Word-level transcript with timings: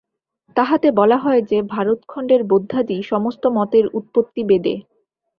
তাহাতে 0.55 0.87
বলা 0.91 1.17
হয় 1.17 1.41
যে, 1.41 1.57
ভারতখণ্ডের 1.65 2.41
বৌদ্ধাদি 2.43 2.97
সমস্ত 3.03 3.43
মতের 3.57 3.85
উৎপত্তি 3.93 4.41
বেদে। 4.43 4.75